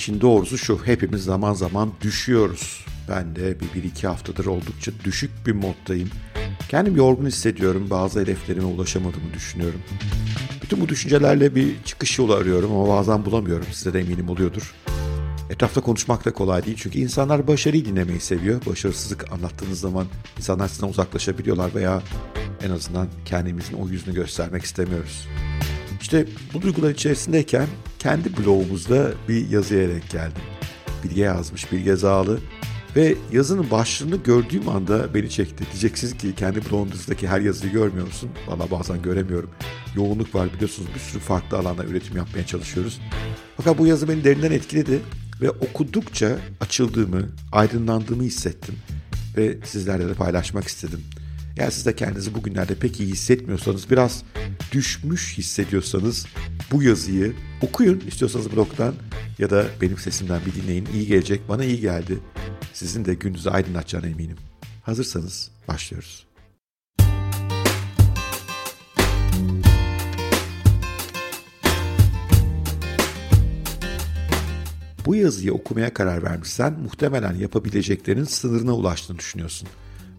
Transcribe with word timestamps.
İşin 0.00 0.20
doğrusu 0.20 0.58
şu, 0.58 0.80
hepimiz 0.84 1.24
zaman 1.24 1.54
zaman 1.54 1.92
düşüyoruz. 2.00 2.84
Ben 3.08 3.36
de 3.36 3.60
bir, 3.60 3.74
bir 3.74 3.88
iki 3.88 4.06
haftadır 4.06 4.46
oldukça 4.46 4.92
düşük 5.04 5.30
bir 5.46 5.52
moddayım. 5.52 6.08
Kendim 6.68 6.96
yorgun 6.96 7.26
hissediyorum, 7.26 7.86
bazı 7.90 8.20
hedeflerime 8.20 8.64
ulaşamadığımı 8.64 9.34
düşünüyorum. 9.34 9.80
Bütün 10.62 10.80
bu 10.80 10.88
düşüncelerle 10.88 11.54
bir 11.54 11.84
çıkış 11.84 12.18
yolu 12.18 12.34
arıyorum 12.34 12.72
ama 12.72 12.88
bazen 12.88 13.24
bulamıyorum, 13.24 13.66
size 13.72 13.92
de 13.92 14.00
eminim 14.00 14.28
oluyordur. 14.28 14.74
Etrafta 15.50 15.80
konuşmak 15.80 16.24
da 16.24 16.32
kolay 16.32 16.66
değil 16.66 16.76
çünkü 16.80 16.98
insanlar 16.98 17.48
başarıyı 17.48 17.84
dinlemeyi 17.84 18.20
seviyor. 18.20 18.66
Başarısızlık 18.66 19.32
anlattığınız 19.32 19.80
zaman 19.80 20.06
insanlar 20.36 20.68
sizden 20.68 20.88
uzaklaşabiliyorlar 20.88 21.74
veya 21.74 22.02
en 22.62 22.70
azından 22.70 23.08
kendimizin 23.24 23.74
o 23.76 23.88
yüzünü 23.88 24.14
göstermek 24.14 24.62
istemiyoruz. 24.62 25.26
İşte 26.10 26.26
bu 26.54 26.62
duygular 26.62 26.90
içerisindeyken 26.90 27.66
kendi 27.98 28.36
blogumuzda 28.36 29.12
bir 29.28 29.48
yazıya 29.48 29.88
denk 29.88 30.10
geldim. 30.10 30.42
Bilge 31.04 31.20
yazmış, 31.20 31.72
Bilge 31.72 31.96
Zağlı. 31.96 32.40
Ve 32.96 33.14
yazının 33.32 33.70
başlığını 33.70 34.16
gördüğüm 34.16 34.68
anda 34.68 35.14
beni 35.14 35.30
çekti. 35.30 35.64
Diyeceksiniz 35.72 36.16
ki 36.16 36.34
kendi 36.34 36.64
blogunuzdaki 36.64 37.28
her 37.28 37.40
yazıyı 37.40 37.72
görmüyor 37.72 38.06
musun? 38.06 38.30
Valla 38.48 38.70
bazen 38.70 39.02
göremiyorum. 39.02 39.50
Yoğunluk 39.96 40.34
var 40.34 40.54
biliyorsunuz 40.54 40.88
bir 40.94 41.00
sürü 41.00 41.20
farklı 41.20 41.58
alanda 41.58 41.84
üretim 41.84 42.16
yapmaya 42.16 42.46
çalışıyoruz. 42.46 43.00
Fakat 43.56 43.78
bu 43.78 43.86
yazı 43.86 44.08
beni 44.08 44.24
derinden 44.24 44.52
etkiledi 44.52 45.00
ve 45.40 45.50
okudukça 45.50 46.38
açıldığımı, 46.60 47.28
aydınlandığımı 47.52 48.22
hissettim 48.22 48.74
ve 49.36 49.58
sizlerle 49.64 50.08
de 50.08 50.14
paylaşmak 50.14 50.64
istedim. 50.64 51.00
Eğer 51.56 51.70
siz 51.70 51.86
de 51.86 51.96
kendinizi 51.96 52.34
bugünlerde 52.34 52.74
pek 52.74 53.00
iyi 53.00 53.12
hissetmiyorsanız, 53.12 53.90
biraz 53.90 54.22
düşmüş 54.72 55.38
hissediyorsanız 55.38 56.26
bu 56.72 56.82
yazıyı 56.82 57.32
okuyun 57.62 58.00
istiyorsanız 58.00 58.52
blogdan 58.52 58.94
ya 59.38 59.50
da 59.50 59.66
benim 59.80 59.98
sesimden 59.98 60.40
bir 60.46 60.62
dinleyin. 60.62 60.88
İyi 60.94 61.06
gelecek, 61.06 61.48
bana 61.48 61.64
iyi 61.64 61.80
geldi. 61.80 62.18
Sizin 62.72 63.04
de 63.04 63.14
gününüzü 63.14 63.50
aydınlatacağına 63.50 64.06
eminim. 64.06 64.36
Hazırsanız 64.82 65.50
başlıyoruz. 65.68 66.26
Bu 75.06 75.14
yazıyı 75.14 75.54
okumaya 75.54 75.94
karar 75.94 76.22
vermişsen 76.22 76.72
muhtemelen 76.72 77.34
yapabileceklerin 77.34 78.24
sınırına 78.24 78.72
ulaştığını 78.72 79.18
düşünüyorsun. 79.18 79.68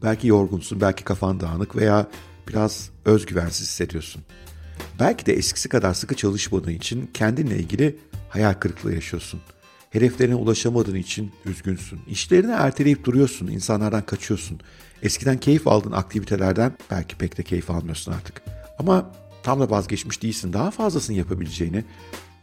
Belki 0.03 0.27
yorgunsun, 0.27 0.81
belki 0.81 1.03
kafan 1.03 1.39
dağınık 1.39 1.75
veya 1.75 2.07
biraz 2.47 2.89
özgüvensiz 3.05 3.67
hissediyorsun. 3.67 4.21
Belki 4.99 5.25
de 5.25 5.33
eskisi 5.33 5.69
kadar 5.69 5.93
sıkı 5.93 6.15
çalışmadığın 6.15 6.71
için 6.71 7.09
kendinle 7.13 7.57
ilgili 7.57 7.99
hayal 8.29 8.53
kırıklığı 8.53 8.93
yaşıyorsun. 8.93 9.41
Hedeflerine 9.89 10.35
ulaşamadığın 10.35 10.95
için 10.95 11.31
üzgünsün. 11.45 11.99
İşlerini 12.07 12.51
erteleyip 12.51 13.03
duruyorsun, 13.03 13.47
insanlardan 13.47 14.05
kaçıyorsun. 14.05 14.59
Eskiden 15.03 15.37
keyif 15.37 15.67
aldığın 15.67 15.91
aktivitelerden 15.91 16.77
belki 16.91 17.17
pek 17.17 17.37
de 17.37 17.43
keyif 17.43 17.69
almıyorsun 17.69 18.11
artık. 18.11 18.41
Ama 18.79 19.11
tam 19.43 19.59
da 19.59 19.69
vazgeçmiş 19.69 20.23
değilsin. 20.23 20.53
Daha 20.53 20.71
fazlasını 20.71 21.17
yapabileceğini, 21.17 21.83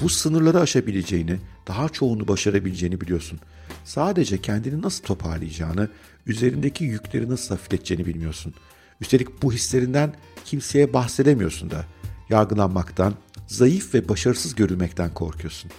bu 0.01 0.09
sınırları 0.09 0.61
aşabileceğini, 0.61 1.37
daha 1.69 1.89
çoğunu 1.89 2.29
başarabileceğini 2.29 3.01
biliyorsun. 3.01 3.41
Sadece 3.85 4.41
kendini 4.41 4.83
nasıl 4.83 5.05
toparlayacağını, 5.05 5.89
üzerindeki 6.27 6.85
yükleri 6.85 7.31
nasıl 7.31 7.55
hafifleteceğini 7.55 8.07
bilmiyorsun. 8.07 8.55
Üstelik 9.01 9.43
bu 9.43 9.53
hislerinden 9.53 10.15
kimseye 10.45 10.93
bahsedemiyorsun 10.93 11.71
da. 11.71 11.85
Yargılanmaktan, 12.31 13.15
zayıf 13.47 13.95
ve 13.95 14.09
başarısız 14.09 14.55
görülmekten 14.55 15.15
korkuyorsun. 15.15 15.71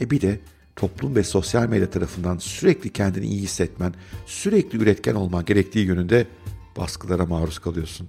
E 0.00 0.10
bir 0.10 0.20
de 0.20 0.40
toplum 0.76 1.16
ve 1.16 1.24
sosyal 1.24 1.68
medya 1.68 1.90
tarafından 1.90 2.38
sürekli 2.38 2.92
kendini 2.92 3.26
iyi 3.26 3.42
hissetmen, 3.42 3.94
sürekli 4.26 4.78
üretken 4.78 5.14
olman 5.14 5.44
gerektiği 5.44 5.86
yönünde 5.86 6.26
baskılara 6.76 7.26
maruz 7.26 7.58
kalıyorsun. 7.58 8.08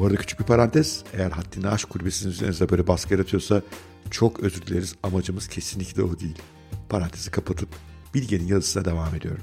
Bu 0.00 0.06
arada 0.06 0.16
küçük 0.16 0.40
bir 0.40 0.44
parantez. 0.44 1.04
Eğer 1.12 1.30
haddini 1.30 1.68
aşk 1.68 1.90
kulübesinin 1.90 2.32
üzerinize 2.32 2.68
böyle 2.68 2.86
baskı 2.86 3.14
yaratıyorsa 3.14 3.62
çok 4.10 4.40
özür 4.40 4.62
dileriz. 4.62 4.94
Amacımız 5.02 5.48
kesinlikle 5.48 6.02
o 6.02 6.18
değil. 6.18 6.38
Parantezi 6.88 7.30
kapatıp 7.30 7.68
Bilge'nin 8.14 8.46
yazısına 8.46 8.84
devam 8.84 9.14
ediyorum. 9.14 9.42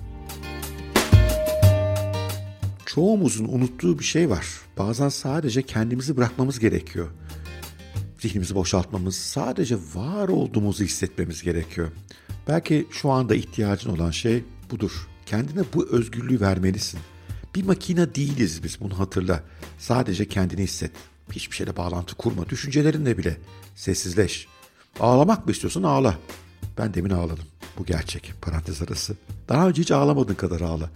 Çoğumuzun 2.85 3.45
unuttuğu 3.45 3.99
bir 3.99 4.03
şey 4.03 4.29
var. 4.29 4.45
Bazen 4.77 5.09
sadece 5.09 5.61
kendimizi 5.61 6.17
bırakmamız 6.17 6.59
gerekiyor. 6.59 7.07
Zihnimizi 8.19 8.55
boşaltmamız, 8.55 9.15
sadece 9.15 9.77
var 9.95 10.27
olduğumuzu 10.27 10.83
hissetmemiz 10.83 11.41
gerekiyor. 11.43 11.91
Belki 12.47 12.87
şu 12.91 13.09
anda 13.09 13.35
ihtiyacın 13.35 13.89
olan 13.89 14.11
şey 14.11 14.43
budur. 14.71 15.07
Kendine 15.25 15.63
bu 15.73 15.87
özgürlüğü 15.89 16.41
vermelisin. 16.41 16.99
Bir 17.55 17.63
makine 17.65 18.15
değiliz 18.15 18.63
biz 18.63 18.81
bunu 18.81 18.99
hatırla. 18.99 19.43
Sadece 19.79 20.27
kendini 20.27 20.63
hisset. 20.63 20.91
Hiçbir 21.31 21.55
şeyle 21.55 21.77
bağlantı 21.77 22.15
kurma. 22.15 22.49
Düşüncelerinle 22.49 23.17
bile. 23.17 23.37
Sessizleş. 23.75 24.47
Ağlamak 24.99 25.45
mı 25.45 25.51
istiyorsun 25.51 25.83
ağla. 25.83 26.17
Ben 26.77 26.93
demin 26.93 27.09
ağladım. 27.09 27.45
Bu 27.77 27.85
gerçek. 27.85 28.33
Parantez 28.41 28.81
arası. 28.81 29.15
Daha 29.49 29.67
önce 29.69 29.81
hiç 29.81 29.91
ağlamadığın 29.91 30.35
kadar 30.35 30.61
ağla. 30.61 30.89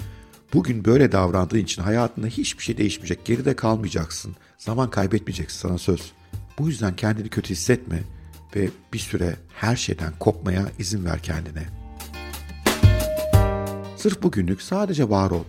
Bugün 0.53 0.85
böyle 0.85 1.11
davrandığın 1.11 1.57
için 1.57 1.81
hayatında 1.81 2.27
hiçbir 2.27 2.63
şey 2.63 2.77
değişmeyecek. 2.77 3.25
Geride 3.25 3.55
kalmayacaksın. 3.55 4.35
Zaman 4.57 4.89
kaybetmeyeceksin 4.89 5.59
sana 5.59 5.77
söz. 5.77 6.11
Bu 6.59 6.67
yüzden 6.67 6.95
kendini 6.95 7.29
kötü 7.29 7.49
hissetme 7.49 8.03
ve 8.55 8.69
bir 8.93 8.99
süre 8.99 9.35
her 9.55 9.75
şeyden 9.75 10.13
kopmaya 10.19 10.71
izin 10.79 11.05
ver 11.05 11.19
kendine. 11.23 11.63
Sırf 13.97 14.23
bugünlük 14.23 14.61
sadece 14.61 15.09
var 15.09 15.31
ol. 15.31 15.43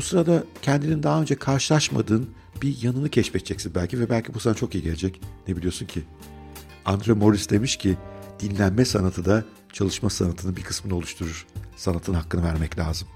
Bu 0.00 0.04
sırada 0.04 0.44
kendinin 0.62 1.02
daha 1.02 1.20
önce 1.20 1.34
karşılaşmadığın 1.34 2.30
bir 2.62 2.82
yanını 2.82 3.08
keşfedeceksin 3.08 3.74
belki 3.74 4.00
ve 4.00 4.10
belki 4.10 4.34
bu 4.34 4.40
sana 4.40 4.54
çok 4.54 4.74
iyi 4.74 4.84
gelecek. 4.84 5.20
Ne 5.48 5.56
biliyorsun 5.56 5.86
ki? 5.86 6.02
Andre 6.84 7.12
Morris 7.12 7.50
demiş 7.50 7.76
ki 7.76 7.96
dinlenme 8.40 8.84
sanatı 8.84 9.24
da 9.24 9.44
çalışma 9.72 10.10
sanatının 10.10 10.56
bir 10.56 10.62
kısmını 10.62 10.94
oluşturur. 10.94 11.46
Sanatın 11.76 12.14
hakkını 12.14 12.44
vermek 12.44 12.78
lazım. 12.78 13.08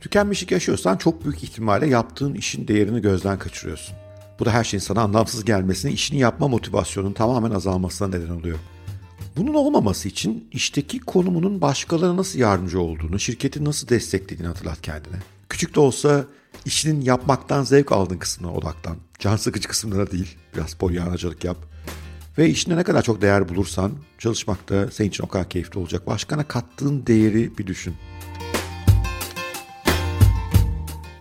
Tükenmişlik 0.00 0.50
yaşıyorsan 0.50 0.96
çok 0.96 1.24
büyük 1.24 1.44
ihtimalle 1.44 1.86
yaptığın 1.86 2.34
işin 2.34 2.68
değerini 2.68 3.02
gözden 3.02 3.38
kaçırıyorsun. 3.38 3.96
Bu 4.38 4.44
da 4.44 4.50
her 4.50 4.64
şeyin 4.64 4.80
sana 4.80 5.00
anlamsız 5.00 5.44
gelmesine, 5.44 5.92
işini 5.92 6.18
yapma 6.18 6.48
motivasyonun 6.48 7.12
tamamen 7.12 7.50
azalmasına 7.50 8.08
neden 8.08 8.30
oluyor. 8.30 8.58
Bunun 9.36 9.54
olmaması 9.54 10.08
için 10.08 10.48
işteki 10.52 11.00
konumunun 11.00 11.60
başkalarına 11.60 12.16
nasıl 12.16 12.38
yardımcı 12.38 12.80
olduğunu, 12.80 13.18
şirketi 13.18 13.64
nasıl 13.64 13.88
desteklediğini 13.88 14.46
hatırlat 14.46 14.82
kendine. 14.82 15.16
Küçük 15.48 15.74
de 15.74 15.80
olsa 15.80 16.24
işinin 16.64 17.00
yapmaktan 17.00 17.64
zevk 17.64 17.92
aldığın 17.92 18.18
kısmına 18.18 18.52
odaklan. 18.52 18.96
Can 19.18 19.36
sıkıcı 19.36 19.68
kısımlara 19.68 20.10
değil. 20.10 20.36
Biraz 20.56 20.74
polyanacılık 20.74 21.44
yap. 21.44 21.56
Ve 22.38 22.48
işine 22.48 22.76
ne 22.76 22.82
kadar 22.82 23.02
çok 23.02 23.22
değer 23.22 23.48
bulursan 23.48 23.92
çalışmak 24.18 24.68
da 24.68 24.90
senin 24.90 25.08
için 25.08 25.24
o 25.24 25.28
kadar 25.28 25.48
keyifli 25.48 25.80
olacak. 25.80 26.06
Başkana 26.06 26.48
kattığın 26.48 27.06
değeri 27.06 27.58
bir 27.58 27.66
düşün. 27.66 27.94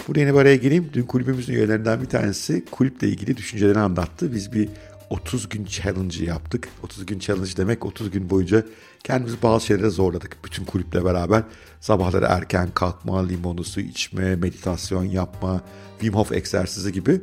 Burada 0.08 0.20
yeni 0.20 0.34
bir 0.34 0.40
araya 0.40 0.56
gireyim. 0.56 0.90
Dün 0.94 1.04
kulübümüzün 1.04 1.54
üyelerinden 1.54 2.02
bir 2.02 2.06
tanesi 2.06 2.66
kulüple 2.72 3.08
ilgili 3.08 3.38
düşüncelerini 3.38 3.80
anlattı. 3.80 4.34
Biz 4.34 4.54
bir 4.54 4.70
30 5.12 5.50
gün 5.50 5.66
challenge 5.66 6.26
yaptık. 6.26 6.70
30 6.84 7.06
gün 7.06 7.20
challenge 7.20 7.58
demek 7.58 7.86
30 7.86 8.12
gün 8.12 8.30
boyunca 8.30 8.66
kendimizi 9.04 9.42
bazı 9.44 9.66
şeylere 9.66 9.90
zorladık. 9.90 10.38
Bütün 10.46 10.66
kulüple 10.66 11.06
beraber 11.06 11.44
sabahları 11.80 12.26
erken 12.30 12.70
kalkma, 12.74 13.26
limonlu 13.26 13.64
su 13.64 13.82
içme, 13.82 14.36
meditasyon 14.36 15.04
yapma, 15.04 15.62
Wim 16.00 16.14
Hof 16.14 16.32
egzersizi 16.32 16.94
gibi. 16.94 17.22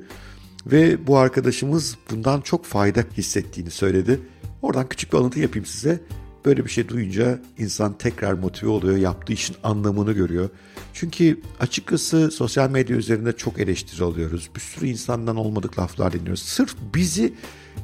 Ve 0.67 1.07
bu 1.07 1.17
arkadaşımız 1.17 1.97
bundan 2.11 2.41
çok 2.41 2.65
fayda 2.65 3.05
hissettiğini 3.17 3.71
söyledi. 3.71 4.21
Oradan 4.63 4.89
küçük 4.89 5.13
bir 5.13 5.19
alıntı 5.19 5.41
yapayım 5.41 5.67
size. 5.67 6.01
Böyle 6.45 6.65
bir 6.65 6.71
şey 6.71 6.89
duyunca 6.89 7.41
insan 7.59 7.99
tekrar 7.99 8.33
motive 8.33 8.71
oluyor, 8.71 8.97
yaptığı 8.97 9.33
işin 9.33 9.57
anlamını 9.63 10.13
görüyor. 10.13 10.51
Çünkü 10.93 11.41
açıkçası 11.61 12.31
sosyal 12.31 12.71
medya 12.71 12.97
üzerinde 12.97 13.33
çok 13.37 13.61
eleştiri 13.61 14.05
alıyoruz. 14.05 14.51
Bir 14.57 14.61
sürü 14.61 14.87
insandan 14.87 15.37
olmadık 15.37 15.79
laflar 15.79 16.13
dinliyoruz. 16.13 16.43
Sırf 16.43 16.77
bizi 16.95 17.35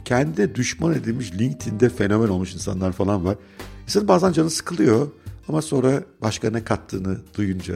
kendi 0.04 0.54
düşman 0.54 0.94
edilmiş 0.94 1.32
LinkedIn'de 1.32 1.88
fenomen 1.88 2.28
olmuş 2.28 2.54
insanlar 2.54 2.92
falan 2.92 3.24
var. 3.24 3.36
İnsanın 3.82 4.08
bazen 4.08 4.32
canı 4.32 4.50
sıkılıyor 4.50 5.08
ama 5.48 5.62
sonra 5.62 6.02
başka 6.20 6.50
ne 6.50 6.64
kattığını 6.64 7.18
duyunca 7.36 7.74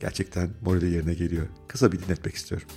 gerçekten 0.00 0.50
morali 0.64 0.90
yerine 0.90 1.14
geliyor. 1.14 1.46
Kısa 1.68 1.92
bir 1.92 1.98
dinletmek 2.00 2.34
istiyorum. 2.34 2.68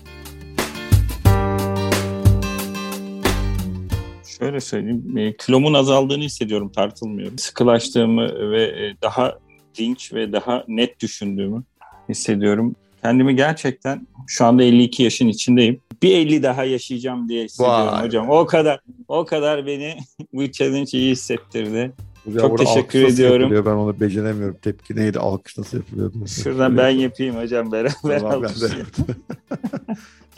Şöyle 4.40 4.62
söyleyeyim, 4.62 5.18
e, 5.18 5.38
kilomun 5.38 5.74
azaldığını 5.74 6.24
hissediyorum 6.24 6.72
tartılmıyorum. 6.72 7.38
Sıkılaştığımı 7.38 8.52
ve 8.52 8.64
e, 8.64 8.96
daha 9.02 9.40
dinç 9.76 10.14
ve 10.14 10.32
daha 10.32 10.64
net 10.68 11.00
düşündüğümü 11.00 11.64
hissediyorum. 12.10 12.76
Kendimi 13.04 13.36
gerçekten 13.36 14.08
şu 14.28 14.46
anda 14.46 14.64
52 14.64 15.04
yaşın 15.04 15.28
içindeyim. 15.28 15.82
Bir 16.04 16.16
50 16.16 16.44
daha 16.44 16.64
yaşayacağım 16.64 17.30
diye 17.30 17.46
hissediyorum 17.46 17.88
Vay. 17.88 18.06
hocam. 18.06 18.30
O 18.30 18.46
kadar 18.46 18.80
o 19.08 19.26
kadar 19.26 19.66
beni 19.66 19.98
bu 20.34 20.52
challenge 20.52 20.98
iyi 20.98 21.12
hissettirdi. 21.12 21.94
Hocam 22.26 22.42
Çok 22.42 22.58
teşekkür 22.58 23.04
ediyorum. 23.04 23.66
Ben 23.66 23.72
onu 23.72 24.00
beceremiyorum. 24.00 24.58
Tepki 24.62 24.96
neydi? 24.96 25.20
Alkış 25.20 25.58
nasıl 25.58 25.78
yapılıyordu? 25.78 26.28
Şuradan 26.28 26.78
ben 26.78 26.90
yapayım 26.90 27.36
hocam 27.36 27.72
beraber 27.72 28.20
tamam, 28.20 28.44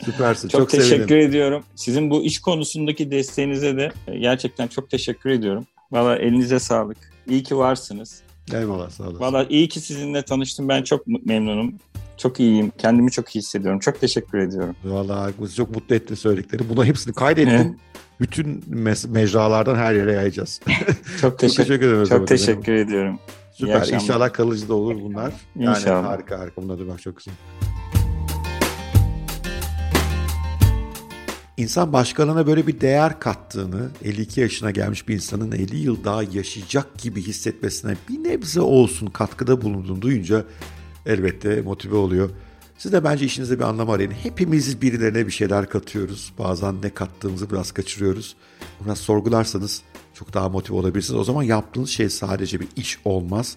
Süpersin. 0.04 0.48
Çok, 0.48 0.60
çok 0.60 0.70
teşekkür 0.70 1.08
sevindim. 1.08 1.28
ediyorum. 1.28 1.62
Sizin 1.74 2.10
bu 2.10 2.22
iş 2.24 2.38
konusundaki 2.38 3.10
desteğinize 3.10 3.76
de 3.76 3.92
gerçekten 4.20 4.66
çok 4.66 4.90
teşekkür 4.90 5.30
ediyorum. 5.30 5.66
Valla 5.92 6.16
elinize 6.16 6.58
sağlık. 6.58 6.98
İyi 7.28 7.42
ki 7.42 7.56
varsınız. 7.56 8.22
Eyvallah 8.54 8.90
sağ 8.90 9.04
olasın. 9.04 9.20
Valla 9.20 9.46
iyi 9.48 9.68
ki 9.68 9.80
sizinle 9.80 10.22
tanıştım. 10.22 10.68
Ben 10.68 10.82
çok 10.82 11.06
memnunum. 11.06 11.74
Çok 12.16 12.40
iyiyim. 12.40 12.72
Kendimi 12.78 13.10
çok 13.10 13.36
iyi 13.36 13.38
hissediyorum. 13.38 13.80
Çok 13.80 14.00
teşekkür 14.00 14.38
ediyorum. 14.38 14.76
Valla 14.84 15.30
çok 15.56 15.74
mutlu 15.74 15.94
etti 15.94 16.16
söyledikleri. 16.16 16.68
Buna 16.68 16.84
hepsini 16.84 17.14
kaydettim. 17.14 17.76
Bütün 18.20 18.60
me- 18.70 19.08
mecralardan 19.08 19.76
her 19.76 19.94
yere 19.94 20.12
yayacağız. 20.12 20.60
çok 21.20 21.38
teşekkür, 21.38 21.64
çok 21.66 21.68
teşekkür 21.68 21.86
ederim. 21.92 22.06
Çok 22.08 22.28
teşekkür 22.28 22.72
ediyorum. 22.72 23.18
Süper. 23.52 23.88
İnşallah 23.88 24.32
kalıcı 24.32 24.68
da 24.68 24.74
olur 24.74 25.00
bunlar. 25.00 25.32
Yani 25.56 25.78
İnşallah. 25.78 26.08
harika 26.08 26.38
harika. 26.38 26.62
Bunlar 26.62 26.78
da 26.78 26.88
bak 26.88 27.02
çok 27.02 27.16
güzel. 27.16 27.34
İnsan 31.56 31.92
başkalarına 31.92 32.46
böyle 32.46 32.66
bir 32.66 32.80
değer 32.80 33.20
kattığını 33.20 33.90
52 34.04 34.40
yaşına 34.40 34.70
gelmiş 34.70 35.08
bir 35.08 35.14
insanın 35.14 35.52
50 35.52 35.76
yıl 35.76 36.04
daha 36.04 36.22
yaşayacak 36.22 36.98
gibi 36.98 37.22
hissetmesine 37.22 37.96
bir 38.08 38.24
nebze 38.24 38.60
olsun 38.60 39.06
katkıda 39.06 39.62
bulunduğunu 39.62 40.02
duyunca 40.02 40.44
elbette 41.06 41.60
motive 41.60 41.96
oluyor. 41.96 42.30
Siz 42.78 42.92
de 42.92 43.04
bence 43.04 43.24
işinize 43.24 43.58
bir 43.58 43.64
anlam 43.64 43.90
arayın. 43.90 44.10
Hepimiz 44.10 44.82
birilerine 44.82 45.26
bir 45.26 45.32
şeyler 45.32 45.68
katıyoruz. 45.68 46.32
Bazen 46.38 46.82
ne 46.82 46.90
kattığımızı 46.90 47.50
biraz 47.50 47.72
kaçırıyoruz. 47.72 48.36
Biraz 48.84 48.98
sorgularsanız 48.98 49.82
çok 50.14 50.34
daha 50.34 50.48
motive 50.48 50.76
olabilirsiniz. 50.76 51.20
O 51.20 51.24
zaman 51.24 51.42
yaptığınız 51.42 51.90
şey 51.90 52.08
sadece 52.08 52.60
bir 52.60 52.68
iş 52.76 52.98
olmaz. 53.04 53.56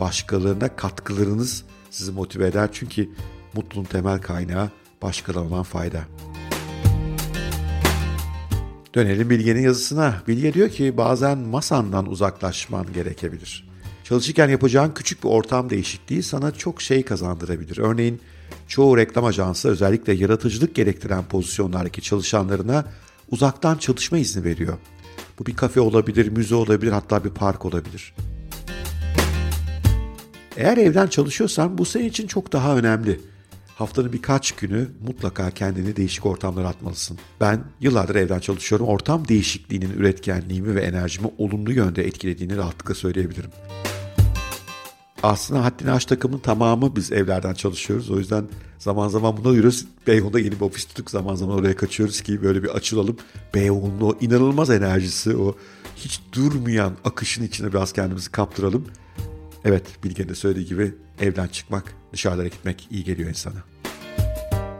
Başkalarına 0.00 0.76
katkılarınız 0.76 1.64
sizi 1.90 2.12
motive 2.12 2.46
eder. 2.46 2.68
Çünkü 2.72 3.08
mutluluğun 3.54 3.84
temel 3.84 4.20
kaynağı 4.20 4.70
başkalarına 5.02 5.48
olan 5.48 5.62
fayda. 5.62 6.02
Dönelim 8.94 9.30
Bilge'nin 9.30 9.62
yazısına. 9.62 10.22
Bilge 10.28 10.54
diyor 10.54 10.68
ki 10.68 10.96
bazen 10.96 11.38
masandan 11.38 12.06
uzaklaşman 12.06 12.92
gerekebilir. 12.92 13.68
Çalışırken 14.08 14.48
yapacağın 14.48 14.90
küçük 14.90 15.24
bir 15.24 15.28
ortam 15.28 15.70
değişikliği 15.70 16.22
sana 16.22 16.50
çok 16.50 16.82
şey 16.82 17.02
kazandırabilir. 17.02 17.78
Örneğin 17.78 18.20
çoğu 18.68 18.96
reklam 18.96 19.24
ajansı 19.24 19.68
özellikle 19.68 20.12
yaratıcılık 20.12 20.74
gerektiren 20.74 21.24
pozisyonlardaki 21.24 22.02
çalışanlarına 22.02 22.84
uzaktan 23.30 23.76
çalışma 23.76 24.18
izni 24.18 24.44
veriyor. 24.44 24.78
Bu 25.38 25.46
bir 25.46 25.56
kafe 25.56 25.80
olabilir, 25.80 26.28
müze 26.28 26.54
olabilir, 26.54 26.92
hatta 26.92 27.24
bir 27.24 27.30
park 27.30 27.64
olabilir. 27.64 28.14
Eğer 30.56 30.76
evden 30.76 31.06
çalışıyorsan 31.06 31.78
bu 31.78 31.84
senin 31.84 32.08
için 32.08 32.26
çok 32.26 32.52
daha 32.52 32.76
önemli. 32.76 33.20
Haftanın 33.76 34.12
birkaç 34.12 34.52
günü 34.52 34.88
mutlaka 35.06 35.50
kendini 35.50 35.96
değişik 35.96 36.26
ortamlara 36.26 36.68
atmalısın. 36.68 37.18
Ben 37.40 37.64
yıllardır 37.80 38.14
evden 38.14 38.40
çalışıyorum. 38.40 38.86
Ortam 38.86 39.28
değişikliğinin 39.28 39.90
üretkenliğimi 39.90 40.74
ve 40.74 40.80
enerjimi 40.80 41.30
olumlu 41.38 41.72
yönde 41.72 42.06
etkilediğini 42.06 42.56
rahatlıkla 42.56 42.94
söyleyebilirim. 42.94 43.50
Aslında 45.22 45.64
haddini 45.64 45.90
aş 45.90 46.04
takımın 46.04 46.38
tamamı 46.38 46.96
biz 46.96 47.12
evlerden 47.12 47.54
çalışıyoruz. 47.54 48.10
O 48.10 48.18
yüzden 48.18 48.44
zaman 48.78 49.08
zaman 49.08 49.36
buna 49.36 49.48
uyuyoruz. 49.48 49.84
Beyoğlu'nda 50.06 50.40
yeni 50.40 50.52
bir 50.52 50.60
ofis 50.60 50.84
tutuk 50.84 51.10
zaman 51.10 51.34
zaman 51.34 51.58
oraya 51.58 51.76
kaçıyoruz 51.76 52.20
ki 52.20 52.42
böyle 52.42 52.62
bir 52.62 52.68
açılalım. 52.68 53.16
Beyoğlu'nun 53.54 54.00
o 54.00 54.16
inanılmaz 54.20 54.70
enerjisi, 54.70 55.36
o 55.36 55.56
hiç 55.96 56.20
durmayan 56.32 56.92
akışın 57.04 57.44
içine 57.44 57.68
biraz 57.72 57.92
kendimizi 57.92 58.30
kaptıralım. 58.30 58.86
Evet 59.64 59.82
Bilge'nin 60.04 60.28
de 60.28 60.34
söylediği 60.34 60.66
gibi 60.66 60.94
evden 61.20 61.48
çıkmak, 61.48 61.94
dışarılara 62.12 62.48
gitmek 62.48 62.88
iyi 62.90 63.04
geliyor 63.04 63.28
insana. 63.28 63.64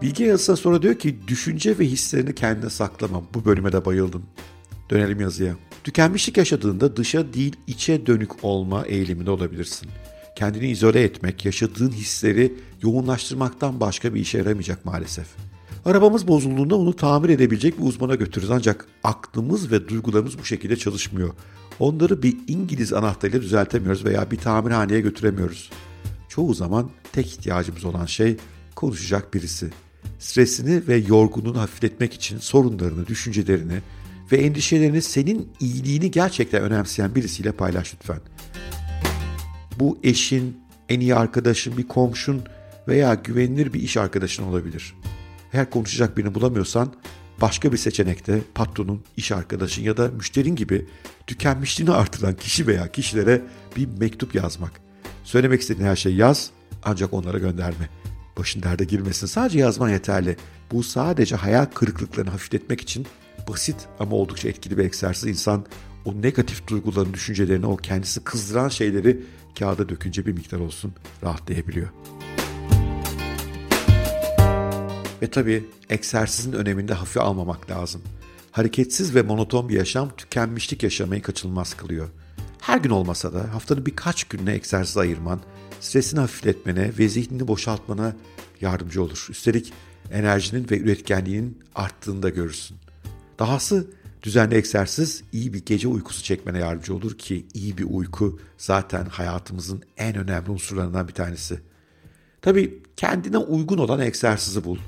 Bilge 0.03 0.25
yazısına 0.25 0.57
sonra 0.57 0.83
diyor 0.83 0.95
ki 0.95 1.19
düşünce 1.29 1.79
ve 1.79 1.85
hislerini 1.85 2.35
kendine 2.35 2.71
saklamam. 2.71 3.25
Bu 3.35 3.45
bölüme 3.45 3.73
de 3.73 3.85
bayıldım. 3.85 4.23
Dönelim 4.91 5.21
yazıya. 5.21 5.55
Tükenmişlik 5.85 6.37
yaşadığında 6.37 6.97
dışa 6.97 7.33
değil 7.33 7.57
içe 7.67 8.07
dönük 8.07 8.45
olma 8.45 8.85
eğiliminde 8.85 9.31
olabilirsin. 9.31 9.89
Kendini 10.37 10.69
izole 10.69 11.03
etmek, 11.03 11.45
yaşadığın 11.45 11.91
hisleri 11.91 12.55
yoğunlaştırmaktan 12.83 13.81
başka 13.81 14.15
bir 14.15 14.21
işe 14.21 14.39
yaramayacak 14.39 14.85
maalesef. 14.85 15.27
Arabamız 15.85 16.29
bozulduğunda 16.29 16.77
onu 16.77 16.97
tamir 16.97 17.29
edebilecek 17.29 17.79
bir 17.79 17.85
uzmana 17.85 18.15
götürürüz 18.15 18.51
ancak 18.51 18.87
aklımız 19.05 19.73
ve 19.73 19.89
duygularımız 19.89 20.39
bu 20.39 20.45
şekilde 20.45 20.77
çalışmıyor. 20.77 21.31
Onları 21.79 22.23
bir 22.23 22.37
İngiliz 22.49 22.93
anahtarıyla 22.93 23.43
düzeltemiyoruz 23.43 24.05
veya 24.05 24.31
bir 24.31 24.37
tamirhaneye 24.37 25.01
götüremiyoruz. 25.01 25.71
Çoğu 26.29 26.55
zaman 26.55 26.91
tek 27.13 27.27
ihtiyacımız 27.27 27.85
olan 27.85 28.07
şey 28.07 28.37
konuşacak 28.75 29.35
birisi. 29.35 29.71
Stresini 30.19 30.89
ve 30.89 30.97
yorgunluğunu 30.97 31.61
hafifletmek 31.61 32.15
için 32.15 32.39
sorunlarını, 32.39 33.07
düşüncelerini 33.07 33.79
ve 34.33 34.37
endişelerini 34.37 35.03
senin 35.03 35.49
iyiliğini 35.61 36.11
gerçekten 36.11 36.63
önemseyen 36.63 37.15
birisiyle 37.15 37.53
paylaş 37.53 37.95
lütfen. 37.95 38.21
Bu 39.79 39.99
eşin, 40.03 40.61
en 40.89 41.01
iyi 41.01 41.15
arkadaşın, 41.15 41.77
bir 41.77 41.89
komşun 41.89 42.43
veya 42.89 43.15
güvenilir 43.15 43.73
bir 43.73 43.83
iş 43.83 43.97
arkadaşın 43.97 44.43
olabilir. 44.43 44.95
Eğer 45.53 45.71
konuşacak 45.71 46.17
birini 46.17 46.35
bulamıyorsan 46.35 46.93
başka 47.41 47.73
bir 47.73 47.77
seçenekte 47.77 48.41
patronun, 48.55 49.03
iş 49.17 49.33
arkadaşın 49.33 49.83
ya 49.83 49.97
da 49.97 50.09
müşterin 50.09 50.57
gibi 50.57 50.87
tükenmişliğini 51.27 51.93
artıran 51.93 52.37
kişi 52.37 52.67
veya 52.67 52.93
kişilere 52.93 53.43
bir 53.77 53.87
mektup 53.87 54.35
yazmak. 54.35 54.73
Söylemek 55.25 55.61
istediğin 55.61 55.89
her 55.89 55.97
şeyi 55.97 56.17
yaz 56.17 56.51
ancak 56.85 57.13
onlara 57.13 57.39
gönderme. 57.39 57.89
Başın 58.39 58.63
derde 58.63 58.85
girmesin 58.85 59.27
sadece 59.27 59.59
yazman 59.59 59.91
yeterli. 59.91 60.37
Bu 60.73 60.83
sadece 60.83 61.37
hayal 61.37 61.65
kırıklıklarını 61.65 62.31
hafifletmek 62.31 62.81
için 62.81 63.07
basit 63.49 63.77
ama 64.01 64.17
oldukça 64.17 64.49
etkili 64.49 64.79
bir 64.79 64.85
egzersiz. 64.85 65.29
İnsan 65.29 65.67
o 66.05 66.23
negatif 66.23 66.67
duyguların, 66.67 67.15
düşüncelerini, 67.15 67.67
o 67.67 67.77
kendisi 67.77 68.25
kızdıran 68.25 68.69
şeyleri 68.69 69.23
kağıda 69.59 69.89
dökünce 69.89 70.27
bir 70.27 70.33
miktar 70.33 70.59
olsun 70.59 70.93
rahatlayabiliyor. 71.23 71.89
Ve 75.23 75.31
tabii 75.31 75.65
egzersizin 75.91 76.53
öneminde 76.53 76.95
hafife 76.95 77.21
almamak 77.21 77.71
lazım. 77.71 78.03
Hareketsiz 78.53 79.15
ve 79.15 79.23
monoton 79.23 79.69
bir 79.69 79.75
yaşam 79.75 80.17
tükenmişlik 80.17 80.83
yaşamayı 80.83 81.23
kaçınılmaz 81.23 81.75
kılıyor. 81.75 82.09
Her 82.61 82.79
gün 82.79 82.91
olmasa 82.91 83.33
da 83.33 83.55
haftanın 83.55 83.87
birkaç 83.87 84.25
gününe 84.25 84.55
egzersiz 84.55 84.97
ayırman, 84.97 85.41
stresini 85.81 86.21
hafifletmene 86.21 86.93
ve 86.99 87.09
zihnini 87.09 87.49
boşaltmana 87.49 88.17
yardımcı 88.61 89.03
olur. 89.03 89.27
Üstelik 89.31 89.73
enerjinin 90.13 90.71
ve 90.71 90.79
üretkenliğinin 90.79 91.59
arttığını 91.75 92.23
da 92.23 92.29
görürsün. 92.29 92.77
Dahası 93.39 93.91
düzenli 94.27 94.55
egzersiz 94.55 95.23
iyi 95.33 95.55
bir 95.55 95.65
gece 95.65 95.89
uykusu 95.89 96.23
çekmene 96.23 96.59
yardımcı 96.59 96.95
olur 96.95 97.19
ki 97.19 97.47
iyi 97.55 97.79
bir 97.79 97.87
uyku 97.91 98.39
zaten 98.59 99.05
hayatımızın 99.05 99.83
en 99.97 100.17
önemli 100.17 100.51
unsurlarından 100.51 101.09
bir 101.09 101.13
tanesi. 101.13 101.61
Tabii 102.43 102.83
kendine 102.97 103.39
uygun 103.39 103.79
olan 103.79 104.01
egzersizi 104.01 104.65
bul. 104.65 104.79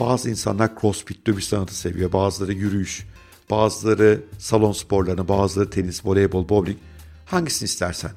Bazı 0.00 0.30
insanlar 0.30 0.70
crossfit 0.80 1.26
dövüş 1.26 1.44
sanatı 1.44 1.74
seviyor, 1.74 2.12
bazıları 2.12 2.52
yürüyüş, 2.52 3.06
bazıları 3.50 4.20
salon 4.38 4.72
sporlarını, 4.72 5.28
bazıları 5.28 5.70
tenis, 5.70 6.06
voleybol, 6.06 6.48
bowling. 6.48 6.78
Hangisini 7.26 7.66
istersen. 7.66 8.12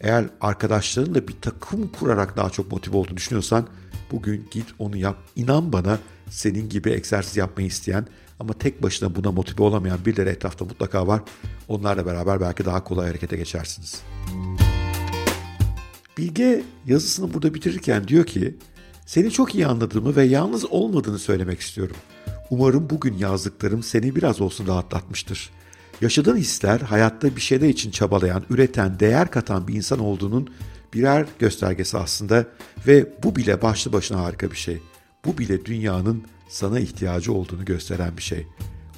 Eğer 0.00 0.24
arkadaşlarınla 0.40 1.28
bir 1.28 1.36
takım 1.40 1.92
kurarak 1.92 2.36
daha 2.36 2.50
çok 2.50 2.72
motive 2.72 2.96
olduğunu 2.96 3.16
düşünüyorsan 3.16 3.68
bugün 4.12 4.48
git 4.50 4.66
onu 4.78 4.96
yap. 4.96 5.18
İnan 5.36 5.72
bana 5.72 5.98
senin 6.30 6.68
gibi 6.68 6.90
egzersiz 6.90 7.36
yapmayı 7.36 7.68
isteyen 7.68 8.06
ama 8.40 8.52
tek 8.52 8.82
başına 8.82 9.14
buna 9.14 9.32
motive 9.32 9.62
olamayan 9.62 10.04
birileri 10.06 10.28
etrafta 10.28 10.64
mutlaka 10.64 11.06
var. 11.06 11.22
Onlarla 11.68 12.06
beraber 12.06 12.40
belki 12.40 12.64
daha 12.64 12.84
kolay 12.84 13.06
harekete 13.06 13.36
geçersiniz. 13.36 14.02
Bilge 16.18 16.62
yazısını 16.86 17.34
burada 17.34 17.54
bitirirken 17.54 18.08
diyor 18.08 18.26
ki 18.26 18.56
seni 19.06 19.30
çok 19.30 19.54
iyi 19.54 19.66
anladığımı 19.66 20.16
ve 20.16 20.24
yalnız 20.24 20.64
olmadığını 20.64 21.18
söylemek 21.18 21.60
istiyorum. 21.60 21.96
Umarım 22.50 22.90
bugün 22.90 23.14
yazdıklarım 23.14 23.82
seni 23.82 24.16
biraz 24.16 24.40
olsun 24.40 24.66
rahatlatmıştır. 24.66 25.50
Yaşadığın 26.00 26.36
hisler 26.36 26.80
hayatta 26.80 27.36
bir 27.36 27.40
şeyler 27.40 27.68
için 27.68 27.90
çabalayan, 27.90 28.44
üreten, 28.50 29.00
değer 29.00 29.30
katan 29.30 29.68
bir 29.68 29.74
insan 29.74 29.98
olduğunun 29.98 30.48
birer 30.94 31.26
göstergesi 31.38 31.98
aslında 31.98 32.46
ve 32.86 33.12
bu 33.22 33.36
bile 33.36 33.62
başlı 33.62 33.92
başına 33.92 34.24
harika 34.24 34.50
bir 34.50 34.56
şey. 34.56 34.80
Bu 35.24 35.38
bile 35.38 35.64
dünyanın 35.64 36.24
sana 36.48 36.80
ihtiyacı 36.80 37.32
olduğunu 37.32 37.64
gösteren 37.64 38.16
bir 38.16 38.22
şey. 38.22 38.46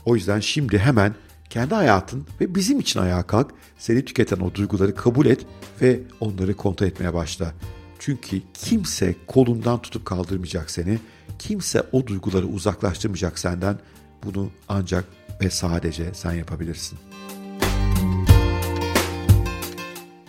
O 0.05 0.15
yüzden 0.15 0.41
şimdi 0.41 0.79
hemen 0.79 1.15
kendi 1.51 1.75
hayatın 1.75 2.27
ve 2.41 2.55
bizim 2.55 2.81
için 2.81 3.01
ayağa 3.01 3.23
kalk, 3.23 3.51
seni 3.79 4.05
tüketen 4.05 4.41
o 4.41 4.55
duyguları 4.55 4.95
kabul 4.95 5.27
et 5.27 5.47
ve 5.83 6.01
onları 6.21 6.57
kontrol 6.57 6.87
etmeye 6.87 7.15
başla. 7.15 7.55
Çünkü 7.99 8.43
kimse 8.55 9.15
kolundan 9.27 9.83
tutup 9.83 10.05
kaldırmayacak 10.05 10.71
seni. 10.71 10.99
Kimse 11.39 11.83
o 11.93 12.07
duyguları 12.07 12.47
uzaklaştırmayacak 12.47 13.39
senden. 13.39 13.79
Bunu 14.25 14.51
ancak 14.69 15.05
ve 15.43 15.51
sadece 15.51 16.15
sen 16.15 16.33
yapabilirsin. 16.33 16.99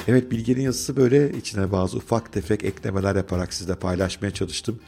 Evet 0.07 0.31
Bilge'nin 0.31 0.61
yazısı 0.61 0.97
böyle 0.97 1.31
içine 1.31 1.71
bazı 1.71 1.97
ufak 1.97 2.33
tefek 2.33 2.63
eklemeler 2.63 3.15
yaparak 3.15 3.53
sizle 3.53 3.75
paylaşmaya 3.75 4.31
çalıştım. 4.31 4.79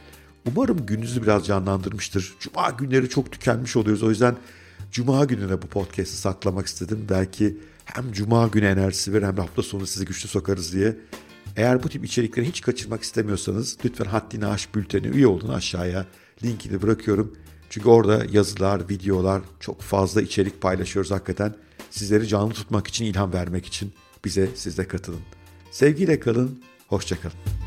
Umarım 0.46 0.86
gününüzü 0.86 1.22
biraz 1.22 1.46
canlandırmıştır. 1.46 2.34
Cuma 2.40 2.70
günleri 2.70 3.08
çok 3.08 3.32
tükenmiş 3.32 3.76
oluyoruz. 3.76 4.02
O 4.02 4.10
yüzden 4.10 4.36
Cuma 4.92 5.24
gününe 5.24 5.62
bu 5.62 5.66
podcast'i 5.66 6.16
saklamak 6.16 6.66
istedim. 6.66 7.06
Belki 7.10 7.56
hem 7.84 8.12
Cuma 8.12 8.46
günü 8.46 8.66
enerjisi 8.66 9.12
verir 9.12 9.26
hem 9.26 9.36
de 9.36 9.40
hafta 9.40 9.62
sonu 9.62 9.86
sizi 9.86 10.04
güçlü 10.04 10.28
sokarız 10.28 10.72
diye. 10.72 10.96
Eğer 11.56 11.82
bu 11.82 11.88
tip 11.88 12.04
içerikleri 12.04 12.48
hiç 12.48 12.60
kaçırmak 12.60 13.02
istemiyorsanız 13.02 13.76
lütfen 13.84 14.04
Haddini 14.04 14.46
Aş 14.46 14.74
bülteni 14.74 15.06
üye 15.06 15.26
olun 15.26 15.48
aşağıya. 15.48 16.06
Linkini 16.44 16.82
bırakıyorum. 16.82 17.36
Çünkü 17.70 17.88
orada 17.88 18.24
yazılar, 18.30 18.88
videolar, 18.88 19.42
çok 19.60 19.80
fazla 19.80 20.22
içerik 20.22 20.60
paylaşıyoruz 20.60 21.10
hakikaten. 21.10 21.54
Sizleri 21.90 22.28
canlı 22.28 22.52
tutmak 22.52 22.86
için, 22.86 23.04
ilham 23.04 23.32
vermek 23.32 23.66
için 23.66 23.92
bize 24.24 24.48
siz 24.54 24.78
de 24.78 24.88
katılın. 24.88 25.20
Sevgiyle 25.70 26.20
kalın, 26.20 26.62
hoşçakalın. 26.88 27.63